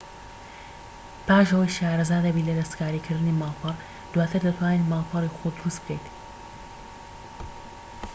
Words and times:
پاش 1.27 1.47
ئەوەی 1.53 1.73
شارەزا 1.77 2.17
دەبیت 2.25 2.47
لە 2.47 2.53
دەستکاریکردنی 2.59 3.37
ماڵپەڕ 3.41 3.75
دواتر 4.13 4.39
دەتوانیت 4.47 4.83
ماڵپەڕی 4.91 5.35
خۆت 5.37 5.55
دروست 5.59 5.81
بکەیت 5.83 6.05